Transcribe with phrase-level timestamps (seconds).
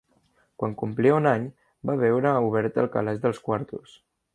[0.61, 1.47] Quan complia un any,
[1.91, 4.01] va veure obert el calaix dels quartos